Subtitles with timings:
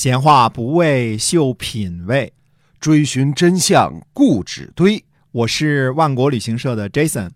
[0.00, 2.32] 闲话不为秀品味，
[2.80, 5.04] 追寻真相固执堆。
[5.30, 7.28] 我是万国旅行社的 Jason，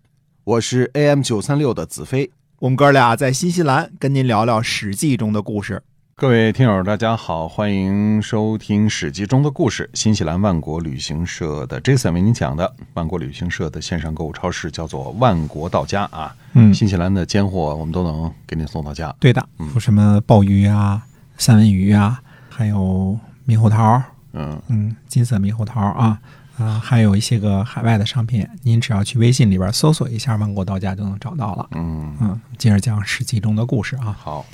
[0.44, 2.30] 我是 AM 九三六的子飞。
[2.61, 5.82] 我们哥俩在新西兰跟您聊聊《史记》中的故事。
[6.14, 9.91] 各位听友，大家好，欢迎收听《史记》中的故事。
[9.93, 12.75] 新西兰万国旅行社的 Jason 为您讲的。
[12.95, 16.35] 万国旅行社的线上购物超市叫做万国到家啊。
[16.55, 19.15] 嗯新西兰的尖货我们都能给您送到家。
[19.21, 21.03] 对的，有什么鲍鱼啊、
[21.37, 22.23] 三文鱼啊，
[22.57, 23.18] 还有
[23.48, 24.00] 猕猴桃，
[24.32, 26.21] 嗯，嗯，金色猕猴桃啊，
[26.57, 31.67] 啊，还有一些个海外的商品，您只要去微信里边搜索一下“万国到家”就能找到了。
[31.72, 34.17] 嗯，嗯，接着讲《史记》中的故事啊。
[34.17, 34.47] 好，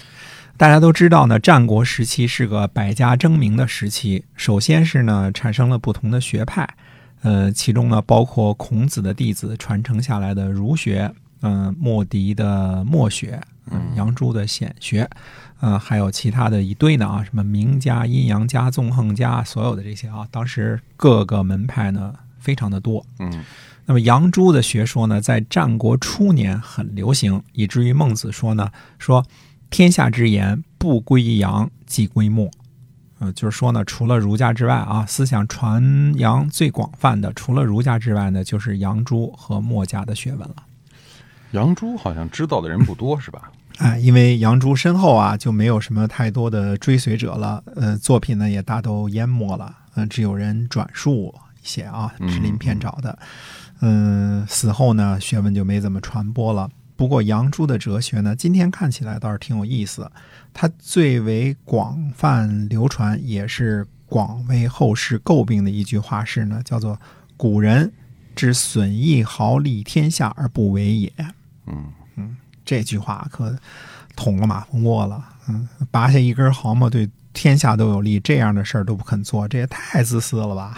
[0.56, 4.24] 大家都知道呢，战国时期是个百家争鸣的时期。
[4.34, 6.66] 首先是呢，产生了不同的学派，
[7.20, 11.12] 呃，其中呢包括孔子的弟子传承下来的儒学，
[11.42, 13.40] 嗯、莫迪的墨学，
[13.70, 15.08] 嗯，杨朱的显学，
[15.60, 23.04] 呃，还有其他的一堆呢啊，什么名家、阴阳家、纵横家，所有的这些啊，当时各个门派呢非常的多。
[23.18, 23.44] 嗯
[23.86, 29.26] 那么杨朱的学说呢，在战国初年很流行，以至于孟子说呢，说
[29.68, 32.48] 天下之言不归杨即归墨。
[33.18, 40.56] 呃，就是说呢，除了儒家之外啊，思想传扬最广泛的，除了儒家之外呢，就是杨朱和墨家的学问了。
[41.52, 43.50] 杨朱好像知道的人不多是吧？
[43.78, 53.18] 哎，因为杨朱身后啊，就没有什么太多的追随者了，呃，作品呢也大都淹没了，嗯、只有人转述一些啊，嗯支林偏找的，
[53.80, 56.68] 嗯、死后呢，学问就没怎么传播了。
[56.94, 60.10] 不过杨朱的哲学呢，今天看起来倒是挺有意思。
[60.52, 67.00] 它最为广泛流传，也是广为后世诟病的一句话是呢，叫做
[67.38, 67.90] “古人
[68.36, 71.10] 之损益毫利天下而不为也”。
[72.16, 73.56] 嗯这句话可
[74.14, 75.24] 捅了马蜂窝了。
[75.48, 80.76] 嗯，拔下一根毫毛对天下都有利，这样的事儿都不肯做，这也太自私了吧？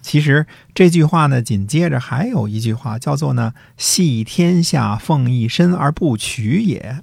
[0.00, 7.02] 其实这句话呢，紧接着还有一句话叫做呢“系天下奉一身而不取也”。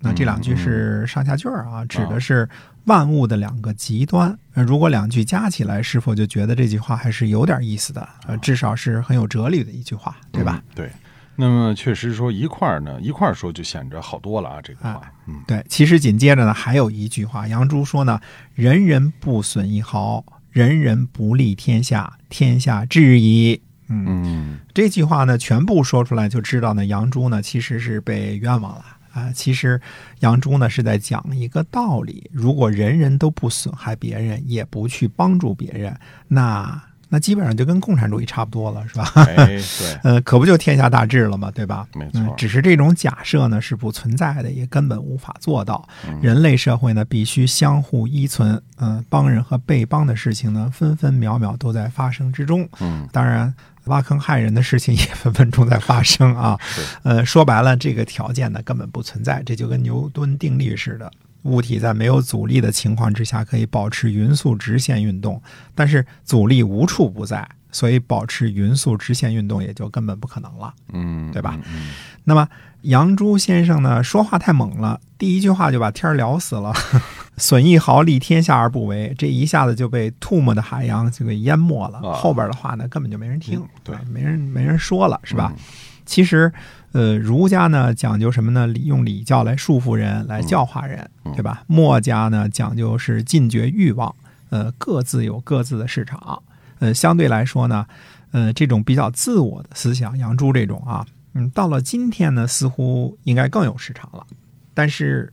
[0.00, 2.48] 那这两句是上下句儿啊，指的是
[2.84, 4.38] 万物的两个极端。
[4.54, 8.08] 呃如果两句加起来，是否就觉得这句话还是有点意思的？
[8.26, 10.62] 呃，至少是很有哲理的一句话，对吧？
[10.68, 10.72] 嗯？
[10.74, 10.90] 对。
[11.36, 18.20] 那么确实说一块儿呢，一块儿说就显着好多了啊，这个话，嗯对，其实紧接着呢，还有一句话，杨朱说呢
[18.54, 29.30] ：“人人不损一毫，人人不利天下，天下治矣。”嗯，嗯这句话呢，全部说出来就知道呢，杨朱呢其实是被冤枉了啊。
[29.32, 29.80] 其实
[30.20, 35.94] 杨朱呢是在讲一个道理：如果人人都不损害别人，也不去帮助别人，
[36.28, 36.82] 那
[37.14, 39.08] 那基本上就跟共产主义差不多了，是吧？
[39.14, 39.62] 哎，对，
[40.02, 41.48] 呃，可不就天下大治了嘛？
[41.52, 41.86] 对吧？
[41.94, 45.88] 没错嗯，只是这种假设呢是不存在的，也根本无法做到。
[46.08, 52.68] 嗯人类社会呢必须相互依存，嗯、帮人和被帮的事情呢分分秒秒都在发生之中。
[52.80, 53.54] 嗯，当然，
[53.84, 56.58] 挖坑害人的事情也分分钟在发生啊。
[56.60, 61.12] 是，呃，说白了，这个条件呢根本不存在，这就跟牛顿定律似的。
[61.44, 65.40] 物体在没有阻力的情况之下，可以保持匀速直线运动，
[65.74, 70.74] 但是阻力无处不在，所以保持匀速直线运动也就根本不可能了。
[70.92, 71.90] 嗯，对吧嗯？
[72.24, 72.48] 那么
[72.82, 76.72] 杨朱先生呢，说话太猛了，第一句话就把天儿聊死了，
[77.36, 81.98] 损一毫利天下而不为，这一下子就被吐沫的海洋就给淹没了。
[81.98, 85.52] 啊后边的话呢，根本就没人听嗯，对啊没人没人说了，是吧？
[85.54, 85.62] 嗯
[86.06, 86.52] 其实，
[86.94, 88.68] 呃，儒家呢讲究什么呢？
[88.68, 91.64] 礼用礼教来束缚人，来教化人，嗯对吧？
[91.66, 94.14] 墨家呢讲究是禁绝欲望，
[94.50, 96.40] 呃，各自有各自的市场。
[96.78, 97.84] 呃，相对来说呢，
[98.30, 104.24] 呃，这种比较自我的思想，杨朱这种啊，嗯，到了今天呢，似乎应该更有市场了。
[104.72, 105.32] 但是，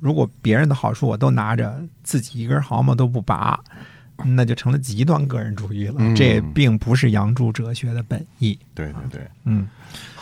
[0.00, 3.58] 如果别人的好处我都拿着，自己一根毫毛都不拔，
[4.24, 5.94] 那就成了极端个人主义了。
[5.98, 8.58] 嗯这并不是杨朱哲学的本意。
[8.74, 9.28] 对对对。
[9.44, 9.66] 嗯，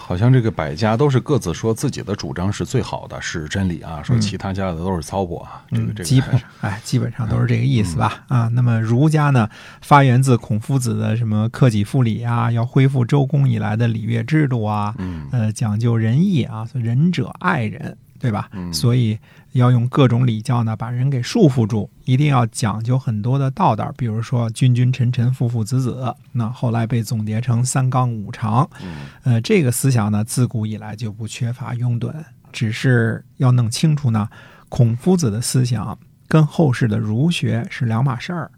[0.06, 5.64] 好像这个百家都是各自说自己的主张是最好的，是真理啊，说其他家的都是糟粕啊。
[5.68, 8.22] 这个嗯，这个基本上，哎，基本上都是这个意思吧？
[8.28, 18.48] 啊，那么儒家呢，发源自孔夫子的什么克己复礼啊，要恢复周公以来的礼乐制度啊，嗯呃，讲究仁义啊，所以仁者爱人，对吧？
[18.52, 19.18] 嗯所以
[19.52, 28.68] 要用各种礼教呢，把人给束缚住，一定要讲究很多的道道，比如说君君臣臣父父子子，那后来被总结成三纲五常。
[28.82, 32.12] 嗯呃，这个思想呢，自古以来就不缺乏拥趸，
[32.52, 34.28] 只是要弄清楚呢，
[34.68, 35.98] 孔夫子的思想
[36.28, 38.50] 跟后世的儒学是两码事儿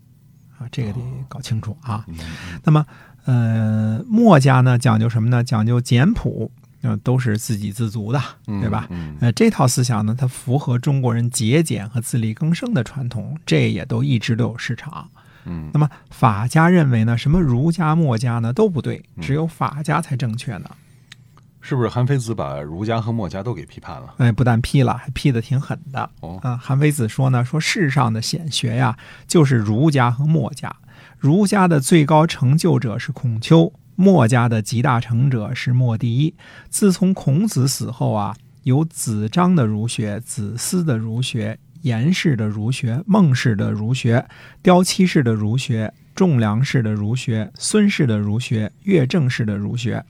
[0.59, 2.05] 啊，这个得搞清楚啊。
[2.09, 2.17] 嗯
[2.65, 2.85] 那么，
[3.25, 5.45] 呃，墨家呢讲究什么呢？
[5.45, 6.51] 讲究简朴，
[6.83, 8.87] 呃，都是自给自足的，对吧？
[8.91, 15.11] 嗯呃，这套思想呢，它符合中国人节俭和自力更生的传统，这也都一直都有市场。
[15.45, 20.71] 嗯那么法家认为呢，什么儒家、墨家呢都不对，嗯只有法家才正确呢。
[21.61, 24.15] 是不是韩非子把儒家和墨家都给批判了？
[24.19, 26.09] 哎，不但批了，还批的挺狠的。
[26.21, 28.97] 哦，啊，韩非子说呢，说世上的显学呀，
[29.27, 30.75] 就是儒家和墨家。
[31.19, 36.33] 儒家的最高成就者是孔丘，墨家的集大成者是墨翟一。
[36.71, 44.25] 自从孔子死后啊，有子张的儒学、子思的儒学、颜氏的儒学、孟氏的儒学、
[44.63, 50.05] 雕漆氏的儒学、仲良氏的儒学、孙氏的儒学、乐正氏的儒学。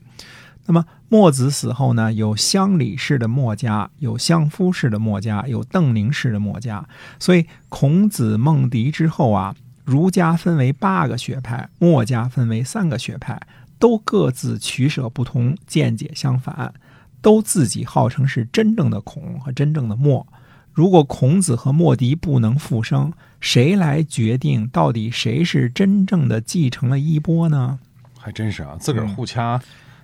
[0.67, 6.87] 那么墨子死后呢，有乡里式的墨家，有相夫式的墨家，有邓宁式的墨家。
[7.17, 13.41] 所以孔子、孟翟之后啊，儒家分为八个学派，墨家分为三个学派，
[13.79, 16.73] 都各自取舍不同，见解相反，
[17.21, 20.27] 都自己号称是真正的孔和真正的墨。
[20.71, 27.79] 如果孔子和墨翟不能复生，谁来决定到底谁是真正的继承了衣钵呢？
[28.17, 29.59] 还真是啊，自个儿互掐，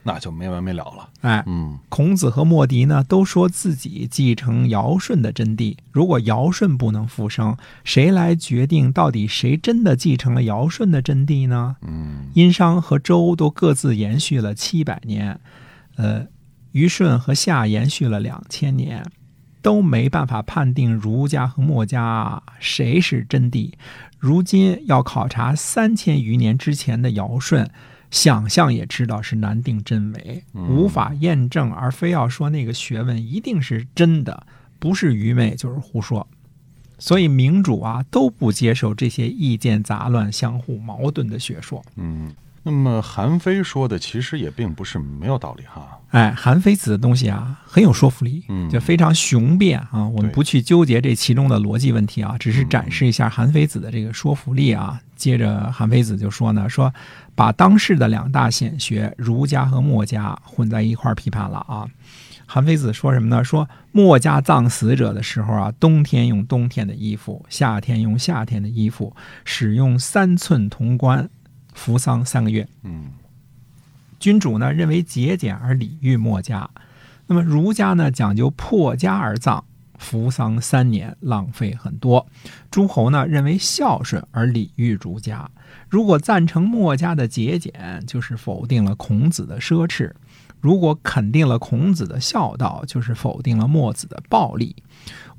[0.07, 1.09] 那就没完没了了。
[1.21, 5.75] 哎，嗯孔子和墨翟呢，都说自己继承尧舜的真谛。
[5.91, 11.77] 如果尧舜不能复生，谁来决定到底谁真的继承了尧舜的真谛呢？
[11.81, 15.39] 嗯殷商和周都各自延续了七百年，
[15.95, 16.27] 呃，
[16.73, 19.03] 虞舜和夏延续了两千年，
[19.63, 23.71] 都没办法判定儒家和墨家谁是真谛。
[24.19, 27.71] 如今要考察三千余年之前的尧舜，
[28.11, 34.45] 想象也知道是难定真伪，无法验证，而非要说那个学问一定是真的，
[34.79, 36.27] 不是愚昧就是胡说。
[36.97, 41.83] 所以民主啊都不接受这些意见杂乱、相互矛盾的学说。
[41.95, 42.33] 嗯。
[42.67, 45.99] 那么韩非说的其实也并不是没有道理哈。
[46.09, 50.07] 哎，韩非子的东西啊很有说服力，嗯就非常雄辩啊。
[50.07, 54.99] 我们不去纠结这其中的逻辑问题啊，只是展示一下韩非子的这个说服力啊。
[55.15, 56.91] 接着韩非子就说呢，说
[57.35, 61.85] 把当世的两大显学儒家和墨家混在一块儿批判了啊。
[62.47, 63.43] 韩非子说什么呢？
[63.43, 71.29] 说墨家葬死者的时候啊，冬天用冬天的衣服，夏天用夏天的衣服，使用三寸铜棺，
[71.75, 72.67] 服丧三个月。
[72.81, 73.11] 嗯
[74.17, 76.67] 君主呢认为节俭而礼遇墨家，
[77.27, 79.63] 那么儒家呢讲究破家而葬，
[79.99, 82.25] 服丧三年，浪费很多。
[82.71, 85.47] 诸侯呢认为孝顺而礼遇儒家。
[85.89, 90.09] 如果赞成墨家的节俭，就是否定了孔子的奢侈；
[90.59, 94.75] 如果肯定了孔子的孝道，就是否定了墨子的暴力。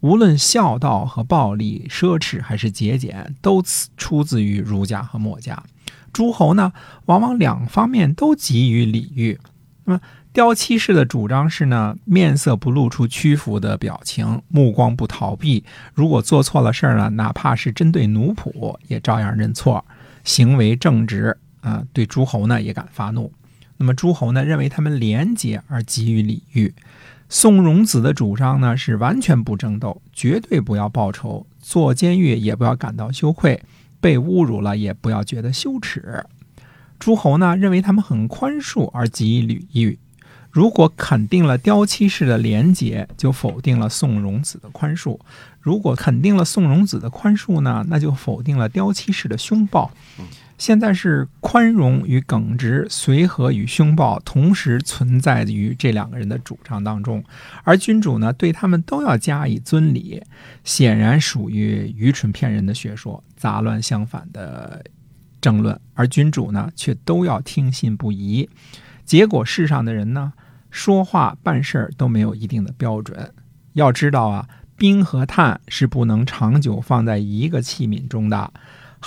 [0.01, 3.61] 无论孝道和暴力、奢侈还是节俭，都
[3.97, 5.61] 出自于儒家和墨家。
[6.17, 6.73] 诸侯呢，
[7.05, 9.39] 往往两方面都给予礼遇。
[9.85, 10.01] 那么
[10.33, 15.63] 雕漆式的主张是呢，面色不露出屈服的表情，目光不逃避。
[15.93, 19.85] 如果做错了事儿呢，哪怕是针对奴仆，也照样认错，
[20.25, 23.31] 行为正直啊、对诸侯呢也敢发怒。
[23.77, 26.73] 那么诸侯呢，认为他们廉洁而给予礼遇。
[27.29, 33.63] 宋荣子的主张呢是完全不争斗，绝对不要报仇，坐监狱也不要感到羞愧。
[34.07, 36.25] 被侮辱了也不要觉得羞耻。
[36.97, 39.99] 诸侯呢认为他们很宽恕而给予礼遇。
[40.53, 45.19] 如果肯定了雕漆式的廉洁，就否定了宋荣子的宽恕；
[45.61, 49.91] 如果肯定了宋荣子的宽恕呢，那就否定了雕漆式的凶暴。
[50.59, 57.23] 现在是宽容与耿直、随和与凶暴同时存在于这两个人的主张当中，
[57.63, 60.23] 而君主呢对他们都要加以尊礼，
[60.65, 64.83] 显然属于愚蠢骗人的学说，杂乱相反的
[65.41, 68.49] 争论，而君主呢却都要听信不疑。
[69.05, 70.33] 结果世上的人呢，
[70.71, 73.33] 说话办事儿都没有一定的标准。
[73.75, 78.53] 要知道啊，冰和炭是不能长久放在一个器皿中的。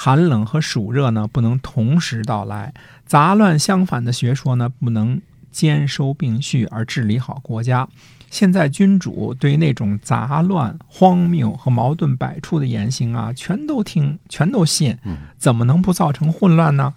[0.02, 2.72] 寒冷和暑热呢，不能同时到来；
[3.06, 7.86] 杂乱相反的学说呢，不能兼收并蓄而治理好国家。
[8.30, 14.98] 现在君主对那种杂乱、荒谬和矛盾百出的言行啊，全都听，全都信，
[15.38, 16.94] 怎么能不造成混乱呢？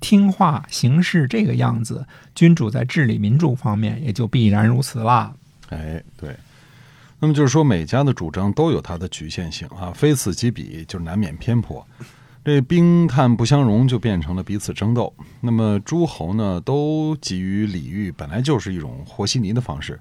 [0.00, 5.30] 听话行事这个样子，君主在治理民众方面也就必然如此啦。
[5.68, 6.34] 哎，对。
[7.18, 11.86] 那么就是说，每家的主张都有它的局限性啊，非此即彼，就难免偏颇。
[12.46, 15.12] 这兵看不相容，就变成了彼此争斗。
[15.40, 19.98] 那么诸侯呢，都给予礼遇，本来就是一种和稀泥的方式，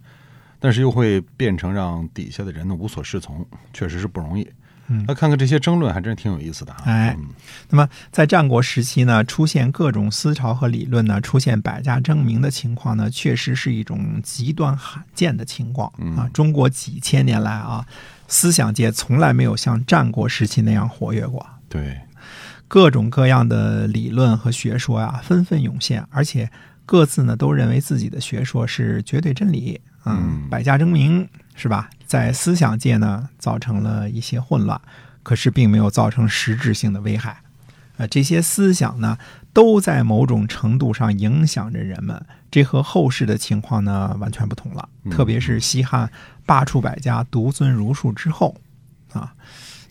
[0.59, 4.47] 但是又会变成让底下的人呢无所适从，确实是不容易。
[4.89, 6.83] 嗯那看看这些争论，还真是挺有意思的啊。
[6.85, 7.29] 哎嗯
[7.71, 16.29] 那么在战国时期呢，出现各种思潮和理论呢，出现百家争鸣的情况呢，确实是一种极端罕见的情况啊。
[16.31, 17.83] 中国几千年来啊，
[18.27, 21.43] 思想界从来没有像战国时期那样活跃过。
[21.67, 21.99] 对，
[22.67, 26.49] 各种各样的理论和学说啊、纷纷涌现，而且
[26.85, 31.89] 各自呢都认为自己的学说是绝对真理，嗯百家争鸣是吧？
[32.05, 34.79] 在思想界呢造成了一些混乱，
[35.23, 37.41] 可是并没有造成实质性的危害。
[37.97, 39.17] 呃，这些思想呢
[39.53, 44.89] 都在某种程度上影响着人们，这和后世的情况呢完全不同了。
[45.03, 46.11] 嗯特别是西汉
[46.45, 48.55] 罢黜百家、独尊儒术之后，
[49.13, 49.33] 啊，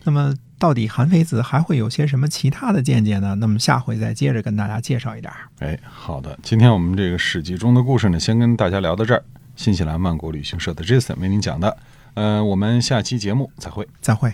[0.03, 3.35] 那么到底韩非子还会有些什么其他的见解呢？
[3.35, 5.47] 那么下回再接着跟大家介绍一点儿。
[5.59, 9.23] 哎，好的，今天我们这个史记中的故事呢，先跟大家聊到这儿。
[9.55, 11.77] 新西兰万国旅行社的 Jason 为您讲的，
[12.15, 13.87] 呃，我们下期节目再会。
[14.01, 14.33] 再会。